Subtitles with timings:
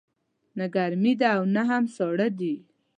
[0.57, 2.55] نه ګرمې ده او نه هم ساړه دی